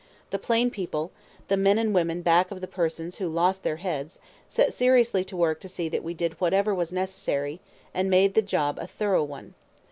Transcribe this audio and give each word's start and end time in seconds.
The 0.31 0.39
plain 0.39 0.71
people, 0.71 1.11
the 1.47 1.55
men 1.57 1.77
and 1.77 1.93
women 1.93 2.23
back 2.23 2.49
of 2.49 2.59
the 2.59 2.65
persons 2.65 3.17
who 3.19 3.29
lost 3.29 3.61
their 3.61 3.75
heads, 3.75 4.17
set 4.47 4.73
seriously 4.73 5.23
to 5.25 5.37
work 5.37 5.59
to 5.61 5.69
see 5.69 5.89
that 5.89 6.03
we 6.03 6.15
did 6.15 6.41
whatever 6.41 6.73
was 6.73 6.91
necessary, 6.91 7.61
and 7.93 8.09
made 8.09 8.33
the 8.33 8.41
job 8.41 8.79
a 8.79 8.87
thorough 8.87 9.23
one. 9.23 9.53